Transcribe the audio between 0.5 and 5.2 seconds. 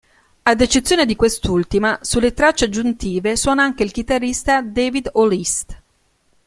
eccezione di quest'ultima, sulle tracce aggiuntive suona anche il chitarrista David